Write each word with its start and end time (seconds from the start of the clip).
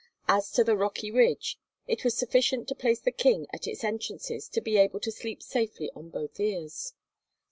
As 0.27 0.49
to 0.53 0.63
the 0.63 0.75
rocky 0.75 1.11
ridge, 1.11 1.59
it 1.85 2.03
was 2.03 2.17
sufficient 2.17 2.67
to 2.69 2.73
place 2.73 2.99
the 3.01 3.11
King 3.11 3.45
at 3.53 3.67
its 3.67 3.83
entrances 3.83 4.47
to 4.49 4.59
be 4.59 4.77
able 4.79 4.99
to 4.99 5.11
sleep 5.11 5.43
safely 5.43 5.91
on 5.95 6.09
both 6.09 6.39
ears. 6.39 6.93